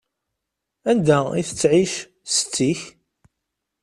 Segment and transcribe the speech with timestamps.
[0.89, 1.93] Anda i tettƐic
[2.35, 2.79] setti-k?